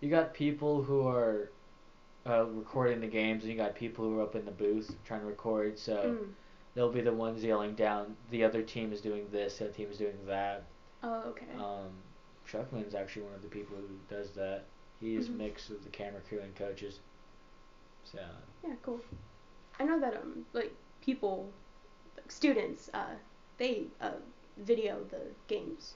You 0.00 0.10
got 0.10 0.34
people 0.34 0.82
who 0.82 1.06
are 1.08 1.50
uh, 2.26 2.44
recording 2.44 3.00
the 3.00 3.06
games, 3.06 3.42
and 3.44 3.52
you 3.52 3.56
got 3.58 3.74
people 3.74 4.04
who 4.04 4.18
are 4.18 4.22
up 4.22 4.34
in 4.36 4.44
the 4.44 4.50
booth 4.50 4.94
trying 5.06 5.20
to 5.20 5.26
record. 5.26 5.78
So 5.78 6.18
Mm. 6.20 6.32
they'll 6.74 6.92
be 6.92 7.00
the 7.00 7.12
ones 7.12 7.42
yelling 7.42 7.74
down, 7.74 8.14
"The 8.30 8.44
other 8.44 8.62
team 8.62 8.92
is 8.92 9.00
doing 9.00 9.26
this. 9.32 9.56
The 9.58 9.64
other 9.66 9.72
team 9.74 9.90
is 9.90 9.96
doing 9.96 10.18
that." 10.26 10.64
Oh 11.02 11.22
okay. 11.30 11.46
Um, 11.56 11.90
Shuckman's 12.46 12.94
actually 12.94 13.22
one 13.22 13.34
of 13.34 13.42
the 13.42 13.48
people 13.48 13.76
who 13.76 13.88
does 14.14 14.32
that. 14.32 14.64
He's 15.00 15.28
Mhm. 15.28 15.34
a 15.34 15.38
mix 15.38 15.70
of 15.70 15.82
the 15.82 15.90
camera 15.90 16.20
crew 16.28 16.40
and 16.40 16.54
coaches. 16.54 17.00
So 18.04 18.18
Yeah, 18.62 18.74
cool. 18.82 19.00
I 19.78 19.84
know 19.84 19.98
that 20.00 20.16
um 20.16 20.46
like 20.52 20.74
people, 21.00 21.50
like 22.16 22.30
students, 22.30 22.90
uh, 22.92 23.16
they 23.56 23.86
uh 24.00 24.12
video 24.58 25.02
the 25.04 25.22
games. 25.48 25.94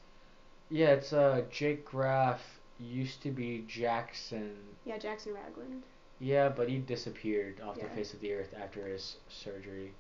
yeah, 0.71 0.93
it's 0.93 1.13
uh 1.13 1.45
Jake 1.51 1.85
Graff 1.85 2.61
used 2.79 3.23
to 3.23 3.31
be 3.31 3.65
Jackson. 3.69 4.57
Yeah, 4.85 4.99
Jackson 4.99 5.35
Ragland. 5.35 5.83
Yeah, 6.21 6.49
but 6.49 6.69
he 6.69 6.79
disappeared 6.79 7.61
off 7.61 7.79
the 7.79 7.89
face 7.89 8.15
of 8.15 8.21
the 8.21 8.33
earth 8.33 8.55
after 8.55 8.87
his 8.87 9.17
surgery. 9.29 9.93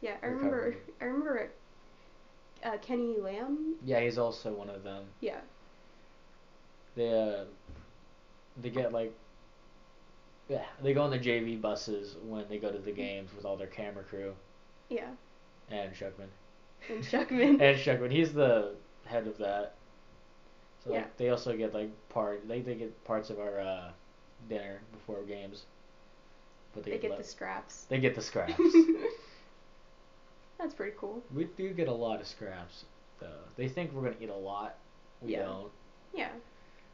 Yeah, 0.00 0.16
I 0.22 0.26
remember. 0.26 0.56
Recovery. 0.56 0.94
I 1.00 1.04
remember. 1.06 1.50
Uh, 2.62 2.78
Kenny 2.78 3.18
Lamb. 3.18 3.74
Yeah, 3.84 4.00
he's 4.00 4.18
also 4.18 4.52
one 4.52 4.70
of 4.70 4.84
them. 4.84 5.04
Yeah. 5.20 5.40
They 6.94 7.08
uh, 7.12 7.44
they 8.60 8.70
get 8.70 8.92
like 8.92 9.12
yeah, 10.48 10.64
they 10.82 10.92
go 10.92 11.02
on 11.02 11.10
the 11.10 11.18
JV 11.18 11.60
buses 11.60 12.16
when 12.26 12.44
they 12.48 12.58
go 12.58 12.70
to 12.70 12.78
the 12.78 12.92
games 12.92 13.30
with 13.34 13.44
all 13.44 13.56
their 13.56 13.68
camera 13.68 14.02
crew 14.04 14.34
Yeah. 14.90 15.08
and 15.70 15.92
Shuckman. 15.94 16.28
And 16.90 17.02
Shuckman. 17.02 17.50
and 17.60 17.78
Shuckman, 17.78 18.10
he's 18.10 18.34
the 18.34 18.74
head 19.06 19.26
of 19.26 19.38
that. 19.38 19.74
So 20.84 20.90
Yeah. 20.90 20.96
like, 20.98 21.16
they 21.16 21.28
also 21.30 21.56
get 21.56 21.72
like 21.72 21.90
part 22.08 22.46
they 22.48 22.60
they 22.60 22.74
get 22.74 23.04
parts 23.04 23.30
of 23.30 23.38
our 23.38 23.60
uh, 23.60 23.90
dinner 24.48 24.80
before 24.92 25.22
games. 25.22 25.64
But 26.74 26.84
they, 26.84 26.92
they 26.92 26.98
get, 26.98 27.10
get 27.10 27.18
the 27.18 27.24
scraps. 27.24 27.84
they 27.88 27.98
get 27.98 28.14
the 28.14 28.22
scraps. 28.22 28.54
That's 30.58 30.74
pretty 30.74 30.94
cool. 30.98 31.22
we 31.34 31.44
do 31.56 31.72
get 31.72 31.88
a 31.88 31.92
lot 31.92 32.20
of 32.20 32.26
scraps 32.26 32.84
though. 33.20 33.26
They 33.56 33.68
think 33.68 33.92
we're 33.92 34.02
gonna 34.02 34.16
eat 34.20 34.28
a 34.30 34.34
lot. 34.34 34.76
We 35.20 35.32
Yeah. 35.32 35.42
don't. 35.44 35.70
Yeah. 36.14 36.28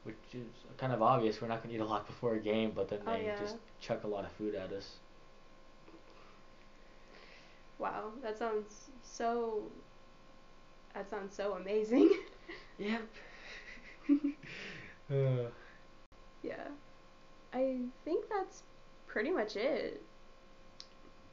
Which 0.04 0.16
is 0.32 0.46
kind 0.78 0.92
of 0.92 1.02
obvious. 1.02 1.40
We're 1.40 1.48
not 1.48 1.62
gonna 1.62 1.74
eat 1.74 1.80
a 1.80 1.84
lot 1.84 2.06
before 2.06 2.34
a 2.34 2.38
game, 2.40 2.72
but 2.74 2.88
then 2.88 3.00
Oh, 3.06 3.12
they 3.12 3.24
yeah. 3.24 3.38
just 3.38 3.56
chuck 3.80 4.04
a 4.04 4.06
lot 4.06 4.24
of 4.24 4.32
food 4.32 4.54
at 4.54 4.72
us. 4.72 4.96
Wow, 7.78 8.10
that 8.22 8.36
sounds 8.38 8.90
so. 9.02 9.62
That 10.94 11.08
sounds 11.10 11.34
so 11.34 11.54
amazing. 11.54 12.10
Yep. 12.78 13.02
uh, 14.08 14.14
yeah. 16.44 16.68
I 17.52 17.78
think 18.04 18.24
that's 18.30 18.62
pretty 19.08 19.30
much 19.30 19.56
it. 19.56 20.00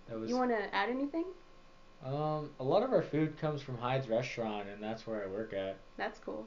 that 0.07 0.19
was. 0.19 0.27
You 0.29 0.37
want 0.37 0.49
to 0.49 0.73
add 0.75 0.89
anything? 0.89 1.25
Um, 2.03 2.49
a 2.59 2.63
lot 2.63 2.81
of 2.81 2.91
our 2.93 3.03
food 3.03 3.37
comes 3.37 3.61
from 3.61 3.77
Hyde's 3.77 4.07
restaurant, 4.09 4.67
and 4.69 4.81
that's 4.81 5.05
where 5.05 5.23
I 5.23 5.27
work 5.27 5.53
at. 5.53 5.77
That's 5.97 6.17
cool. 6.19 6.45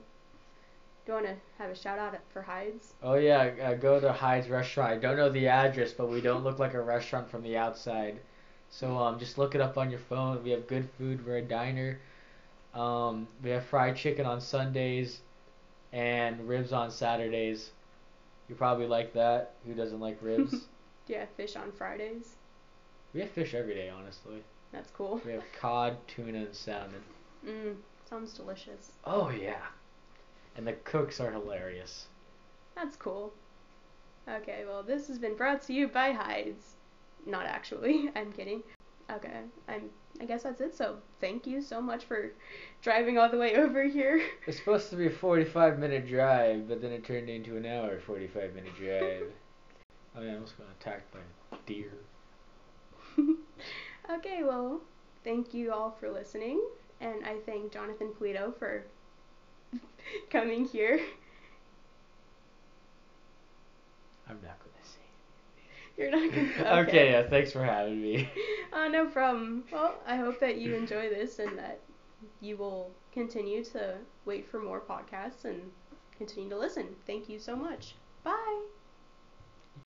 Do 1.08 1.14
you 1.14 1.22
want 1.22 1.38
to 1.38 1.62
have 1.62 1.70
a 1.70 1.74
shout 1.74 1.98
out 1.98 2.14
for 2.28 2.42
Hyde's? 2.42 2.92
Oh 3.02 3.14
yeah, 3.14 3.50
uh, 3.62 3.72
go 3.72 3.98
to 3.98 4.12
Hyde's 4.12 4.50
restaurant. 4.50 4.92
I 4.92 4.96
don't 4.98 5.16
know 5.16 5.30
the 5.30 5.48
address, 5.48 5.90
but 5.90 6.10
we 6.10 6.20
don't 6.20 6.44
look 6.44 6.58
like 6.58 6.74
a 6.74 6.82
restaurant 6.82 7.30
from 7.30 7.42
the 7.42 7.56
outside. 7.56 8.20
So 8.68 8.94
um, 8.94 9.18
just 9.18 9.38
look 9.38 9.54
it 9.54 9.62
up 9.62 9.78
on 9.78 9.88
your 9.88 10.00
phone. 10.00 10.44
We 10.44 10.50
have 10.50 10.66
good 10.66 10.86
food. 10.98 11.26
We're 11.26 11.38
a 11.38 11.42
diner. 11.42 11.98
Um, 12.74 13.26
we 13.42 13.48
have 13.48 13.64
fried 13.64 13.96
chicken 13.96 14.26
on 14.26 14.42
Sundays, 14.42 15.20
and 15.94 16.46
ribs 16.46 16.74
on 16.74 16.90
Saturdays. 16.90 17.70
You 18.50 18.54
probably 18.54 18.86
like 18.86 19.14
that. 19.14 19.52
Who 19.64 19.72
doesn't 19.72 20.00
like 20.00 20.18
ribs? 20.20 20.54
Yeah, 21.06 21.24
fish 21.38 21.56
on 21.56 21.72
Fridays. 21.72 22.34
we 23.14 23.20
have 23.20 23.30
fish 23.30 23.54
every 23.54 23.72
day, 23.72 23.88
honestly. 23.88 24.42
That's 24.72 24.90
cool. 24.90 25.22
We 25.24 25.32
have 25.32 25.44
cod, 25.58 25.96
tuna, 26.06 26.40
and 26.40 26.54
salmon. 26.54 27.02
Mmm, 27.46 27.76
sounds 28.10 28.34
delicious. 28.34 28.92
Oh 29.06 29.30
yeah, 29.30 29.62
and 30.58 30.66
the 30.66 30.72
cooks 30.72 31.20
are 31.20 31.30
hilarious. 31.30 32.08
That's 32.74 32.96
cool. 32.96 33.32
Okay, 34.28 34.64
well, 34.66 34.82
this 34.82 35.06
has 35.06 35.18
been 35.18 35.36
brought 35.36 35.62
to 35.62 35.72
you 35.72 35.86
by 35.88 36.10
Hyde's. 36.10 36.74
Not 37.24 37.46
actually, 37.46 38.10
I'm 38.16 38.32
kidding. 38.32 38.62
Okay, 39.10 39.40
I'm. 39.68 39.88
I 40.20 40.24
guess 40.24 40.42
that's 40.42 40.60
it. 40.60 40.76
So 40.76 40.96
thank 41.20 41.46
you 41.46 41.62
so 41.62 41.80
much 41.80 42.04
for 42.04 42.32
driving 42.82 43.18
all 43.18 43.30
the 43.30 43.38
way 43.38 43.54
over 43.54 43.84
here. 43.84 44.20
It's 44.48 44.58
supposed 44.58 44.90
to 44.90 44.96
be 44.96 45.06
a 45.06 45.10
45 45.10 45.78
minute 45.78 46.08
drive, 46.08 46.68
but 46.68 46.82
then 46.82 46.90
it 46.90 47.04
turned 47.04 47.30
into 47.30 47.56
an 47.56 47.64
hour 47.64 48.00
45 48.00 48.54
minute 48.54 48.76
drive. 48.76 49.26
Oh, 50.16 50.20
I 50.20 50.22
mean, 50.22 50.30
I 50.30 50.34
almost 50.34 50.58
got 50.58 50.66
attacked 50.80 51.12
by 51.12 51.20
a 51.52 51.60
deer. 51.66 51.92
okay, 54.10 54.42
well, 54.42 54.80
thank 55.22 55.52
you 55.52 55.70
all 55.70 55.94
for 56.00 56.10
listening, 56.10 56.60
and 57.00 57.24
I 57.24 57.36
thank 57.46 57.72
Jonathan 57.72 58.10
Polido 58.18 58.58
for 58.58 58.84
coming 60.30 60.64
here. 60.64 61.00
I'm 64.28 64.38
not 64.42 64.58
gonna 64.58 64.84
say. 64.84 64.98
You're 65.96 66.10
not 66.10 66.30
gonna. 66.32 66.48
Okay. 66.58 66.90
okay, 66.90 67.10
yeah, 67.12 67.28
thanks 67.28 67.52
for 67.52 67.64
having 67.64 68.00
me. 68.00 68.28
Uh, 68.70 68.86
no 68.86 69.06
problem. 69.06 69.64
Well, 69.72 69.94
I 70.06 70.16
hope 70.16 70.38
that 70.40 70.58
you 70.58 70.74
enjoy 70.74 71.08
this 71.08 71.38
and 71.38 71.58
that 71.58 71.80
you 72.42 72.58
will 72.58 72.90
continue 73.12 73.64
to 73.64 73.94
wait 74.26 74.46
for 74.46 74.60
more 74.60 74.78
podcasts 74.80 75.46
and 75.46 75.62
continue 76.18 76.50
to 76.50 76.58
listen. 76.58 76.88
Thank 77.06 77.30
you 77.30 77.38
so 77.38 77.56
much. 77.56 77.94
Bye. 78.24 78.77